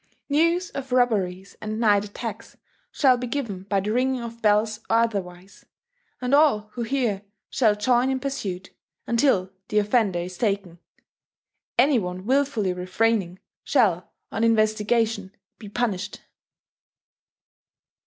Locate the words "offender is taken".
9.77-10.79